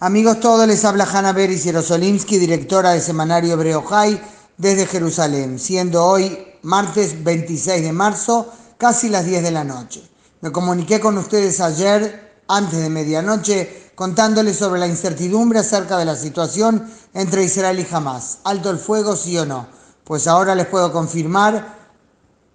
Amigos 0.00 0.40
todos, 0.40 0.66
les 0.66 0.84
habla 0.84 1.04
Hanna 1.04 1.32
Beris 1.32 1.62
Yerosolimsky, 1.62 2.38
directora 2.38 2.90
de 2.90 3.00
Semanario 3.00 3.52
Hebreo 3.52 3.80
High 3.82 4.20
desde 4.58 4.86
Jerusalén, 4.86 5.60
siendo 5.60 6.04
hoy 6.04 6.36
martes 6.62 7.22
26 7.22 7.80
de 7.80 7.92
marzo, 7.92 8.52
casi 8.76 9.08
las 9.08 9.24
10 9.24 9.44
de 9.44 9.50
la 9.52 9.62
noche. 9.62 10.02
Me 10.40 10.50
comuniqué 10.50 10.98
con 10.98 11.16
ustedes 11.16 11.60
ayer, 11.60 12.42
antes 12.48 12.80
de 12.80 12.90
medianoche, 12.90 13.92
contándoles 13.94 14.56
sobre 14.56 14.80
la 14.80 14.88
incertidumbre 14.88 15.60
acerca 15.60 15.96
de 15.96 16.06
la 16.06 16.16
situación 16.16 16.90
entre 17.14 17.44
Israel 17.44 17.78
y 17.78 17.86
Hamas. 17.94 18.38
¿Alto 18.42 18.70
el 18.70 18.78
fuego, 18.78 19.14
sí 19.14 19.38
o 19.38 19.46
no? 19.46 19.68
Pues 20.02 20.26
ahora 20.26 20.56
les 20.56 20.66
puedo 20.66 20.92
confirmar 20.92 21.84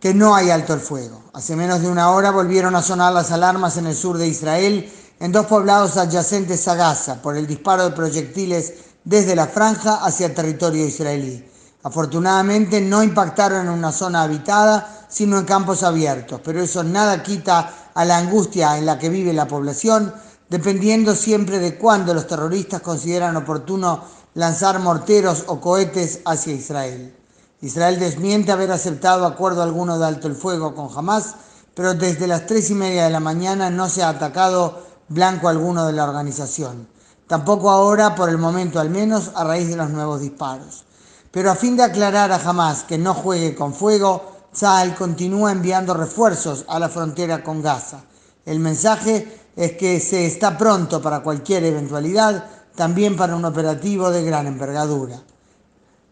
que 0.01 0.13
no 0.13 0.35
hay 0.35 0.49
alto 0.49 0.73
el 0.73 0.81
fuego. 0.81 1.23
Hace 1.33 1.55
menos 1.55 1.81
de 1.81 1.87
una 1.87 2.11
hora 2.11 2.31
volvieron 2.31 2.75
a 2.75 2.83
sonar 2.83 3.13
las 3.13 3.31
alarmas 3.31 3.77
en 3.77 3.87
el 3.87 3.95
sur 3.95 4.17
de 4.17 4.27
Israel 4.27 4.91
en 5.19 5.31
dos 5.31 5.45
poblados 5.47 5.97
adyacentes 5.97 6.67
a 6.67 6.75
Gaza 6.75 7.21
por 7.21 7.35
el 7.35 7.45
disparo 7.45 7.83
de 7.83 7.95
proyectiles 7.95 8.73
desde 9.03 9.35
la 9.35 9.47
franja 9.47 9.95
hacia 9.95 10.27
el 10.27 10.33
territorio 10.33 10.85
israelí. 10.85 11.45
Afortunadamente 11.83 12.81
no 12.81 13.03
impactaron 13.03 13.67
en 13.67 13.73
una 13.73 13.91
zona 13.91 14.23
habitada, 14.23 15.05
sino 15.09 15.39
en 15.39 15.45
campos 15.45 15.83
abiertos, 15.83 16.41
pero 16.43 16.61
eso 16.61 16.83
nada 16.83 17.23
quita 17.23 17.91
a 17.93 18.05
la 18.05 18.17
angustia 18.17 18.77
en 18.77 18.85
la 18.85 18.99
que 18.99 19.09
vive 19.09 19.33
la 19.33 19.47
población, 19.47 20.13
dependiendo 20.49 21.15
siempre 21.15 21.59
de 21.59 21.77
cuándo 21.77 22.13
los 22.13 22.27
terroristas 22.27 22.81
consideran 22.81 23.35
oportuno 23.37 24.03
lanzar 24.35 24.79
morteros 24.79 25.45
o 25.47 25.59
cohetes 25.59 26.19
hacia 26.25 26.53
Israel. 26.53 27.15
Israel 27.61 27.99
desmiente 27.99 28.51
haber 28.51 28.71
aceptado 28.71 29.25
acuerdo 29.25 29.63
alguno 29.63 29.99
de 29.99 30.05
alto 30.05 30.27
el 30.27 30.35
fuego 30.35 30.75
con 30.75 30.89
Hamas, 30.95 31.35
pero 31.73 31.93
desde 31.93 32.27
las 32.27 32.45
tres 32.45 32.69
y 32.69 32.75
media 32.75 33.05
de 33.05 33.09
la 33.09 33.19
mañana 33.19 33.69
no 33.69 33.89
se 33.89 34.03
ha 34.03 34.09
atacado 34.09 34.88
blanco 35.09 35.49
alguno 35.49 35.85
de 35.85 35.93
la 35.93 36.05
organización. 36.05 36.87
Tampoco 37.27 37.69
ahora, 37.69 38.15
por 38.15 38.29
el 38.29 38.37
momento 38.37 38.79
al 38.79 38.89
menos, 38.89 39.31
a 39.35 39.43
raíz 39.43 39.67
de 39.67 39.75
los 39.75 39.89
nuevos 39.89 40.21
disparos. 40.21 40.85
Pero 41.31 41.51
a 41.51 41.55
fin 41.55 41.77
de 41.77 41.83
aclarar 41.83 42.31
a 42.31 42.37
Hamas 42.37 42.83
que 42.83 42.97
no 42.97 43.13
juegue 43.13 43.53
con 43.53 43.73
fuego, 43.73 44.39
Tzal 44.51 44.95
continúa 44.95 45.51
enviando 45.51 45.93
refuerzos 45.93 46.65
a 46.67 46.79
la 46.79 46.89
frontera 46.89 47.43
con 47.43 47.61
Gaza. 47.61 48.01
El 48.45 48.59
mensaje 48.59 49.51
es 49.55 49.73
que 49.73 49.99
se 49.99 50.25
está 50.25 50.57
pronto 50.57 51.01
para 51.01 51.21
cualquier 51.21 51.63
eventualidad, 51.65 52.45
también 52.75 53.15
para 53.15 53.35
un 53.35 53.45
operativo 53.45 54.09
de 54.09 54.23
gran 54.23 54.47
envergadura. 54.47 55.21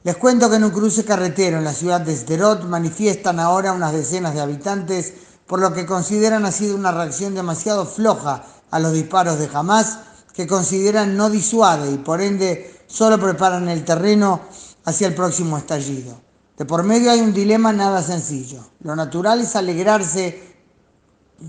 Les 0.03 0.17
cuento 0.17 0.49
que 0.49 0.57
en 0.57 0.65
un 0.65 0.71
cruce 0.71 1.03
carretero 1.03 1.57
en 1.57 1.63
la 1.63 1.73
ciudad 1.73 2.01
de 2.01 2.15
Sderot 2.15 2.63
manifiestan 2.65 3.39
ahora 3.39 3.73
unas 3.73 3.93
decenas 3.93 4.35
de 4.35 4.41
habitantes 4.41 5.13
por 5.47 5.59
lo 5.59 5.73
que 5.73 5.85
consideran 5.85 6.45
ha 6.45 6.51
sido 6.51 6.75
una 6.75 6.91
reacción 6.91 7.33
demasiado 7.33 7.85
floja 7.85 8.43
a 8.71 8.79
los 8.79 8.93
disparos 8.93 9.39
de 9.39 9.49
Hamas, 9.53 9.99
que 10.33 10.47
consideran 10.47 11.17
no 11.17 11.29
disuade 11.29 11.91
y 11.91 11.97
por 11.97 12.21
ende 12.21 12.83
solo 12.87 13.19
preparan 13.19 13.69
el 13.69 13.83
terreno 13.83 14.41
hacia 14.85 15.07
el 15.07 15.15
próximo 15.15 15.57
estallido. 15.57 16.19
De 16.57 16.65
por 16.65 16.83
medio 16.83 17.11
hay 17.11 17.21
un 17.21 17.33
dilema 17.33 17.73
nada 17.73 18.01
sencillo. 18.01 18.63
Lo 18.81 18.95
natural 18.95 19.41
es 19.41 19.55
alegrarse 19.55 20.55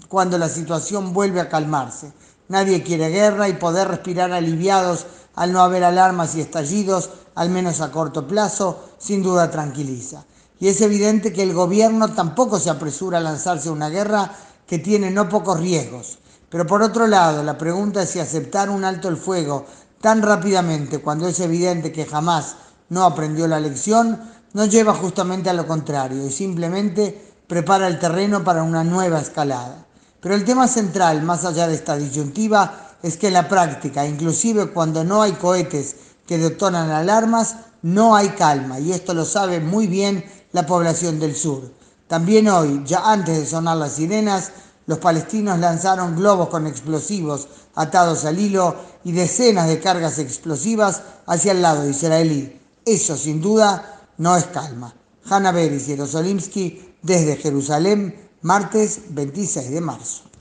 cuando 0.08 0.36
la 0.38 0.48
situación 0.48 1.12
vuelve 1.12 1.40
a 1.40 1.48
calmarse. 1.48 2.12
Nadie 2.48 2.82
quiere 2.82 3.08
guerra 3.08 3.48
y 3.48 3.54
poder 3.54 3.88
respirar 3.88 4.32
aliviados 4.32 5.06
al 5.34 5.52
no 5.52 5.60
haber 5.60 5.84
alarmas 5.84 6.34
y 6.34 6.40
estallidos, 6.40 7.10
al 7.34 7.50
menos 7.50 7.80
a 7.80 7.90
corto 7.90 8.26
plazo, 8.26 8.90
sin 8.98 9.22
duda 9.22 9.50
tranquiliza. 9.50 10.24
Y 10.60 10.68
es 10.68 10.80
evidente 10.80 11.32
que 11.32 11.42
el 11.42 11.54
gobierno 11.54 12.12
tampoco 12.12 12.58
se 12.58 12.70
apresura 12.70 13.18
a 13.18 13.22
lanzarse 13.22 13.68
a 13.68 13.72
una 13.72 13.88
guerra 13.88 14.32
que 14.66 14.78
tiene 14.78 15.10
no 15.10 15.28
pocos 15.28 15.60
riesgos. 15.60 16.18
Pero 16.50 16.66
por 16.66 16.82
otro 16.82 17.06
lado, 17.06 17.42
la 17.42 17.58
pregunta 17.58 18.02
es 18.02 18.10
si 18.10 18.20
aceptar 18.20 18.70
un 18.70 18.84
alto 18.84 19.08
el 19.08 19.16
fuego 19.16 19.66
tan 20.00 20.22
rápidamente 20.22 21.00
cuando 21.00 21.28
es 21.28 21.40
evidente 21.40 21.92
que 21.92 22.06
jamás 22.06 22.56
no 22.88 23.04
aprendió 23.04 23.46
la 23.46 23.60
lección, 23.60 24.20
nos 24.54 24.70
lleva 24.70 24.94
justamente 24.94 25.50
a 25.50 25.54
lo 25.54 25.66
contrario 25.66 26.26
y 26.26 26.32
simplemente 26.32 27.34
prepara 27.46 27.86
el 27.86 27.98
terreno 27.98 28.42
para 28.44 28.62
una 28.62 28.82
nueva 28.84 29.20
escalada. 29.20 29.86
Pero 30.20 30.34
el 30.34 30.44
tema 30.44 30.66
central, 30.68 31.22
más 31.22 31.44
allá 31.44 31.68
de 31.68 31.74
esta 31.74 31.96
disyuntiva, 31.96 32.96
es 33.02 33.16
que 33.16 33.28
en 33.28 33.34
la 33.34 33.48
práctica, 33.48 34.06
inclusive 34.06 34.70
cuando 34.70 35.04
no 35.04 35.22
hay 35.22 35.32
cohetes 35.32 35.96
que 36.26 36.38
detonan 36.38 36.90
alarmas, 36.90 37.56
no 37.82 38.16
hay 38.16 38.30
calma 38.30 38.80
y 38.80 38.92
esto 38.92 39.14
lo 39.14 39.24
sabe 39.24 39.60
muy 39.60 39.86
bien 39.86 40.24
la 40.52 40.66
población 40.66 41.20
del 41.20 41.36
sur. 41.36 41.70
También 42.08 42.48
hoy, 42.48 42.82
ya 42.84 43.10
antes 43.10 43.38
de 43.38 43.46
sonar 43.46 43.76
las 43.76 43.92
sirenas, 43.92 44.50
los 44.88 44.98
palestinos 44.98 45.58
lanzaron 45.58 46.16
globos 46.16 46.48
con 46.48 46.66
explosivos 46.66 47.46
atados 47.74 48.24
al 48.24 48.38
hilo 48.38 48.74
y 49.04 49.12
decenas 49.12 49.68
de 49.68 49.80
cargas 49.80 50.18
explosivas 50.18 51.02
hacia 51.26 51.52
el 51.52 51.60
lado 51.60 51.86
israelí. 51.86 52.58
Eso 52.86 53.14
sin 53.18 53.42
duda 53.42 54.08
no 54.16 54.34
es 54.34 54.46
calma. 54.46 54.94
Hanna 55.28 55.52
Beris 55.52 55.82
y 55.82 55.86
Jerosolimsky 55.88 56.94
desde 57.02 57.36
Jerusalén, 57.36 58.30
martes 58.40 59.02
26 59.10 59.70
de 59.70 59.80
marzo. 59.82 60.28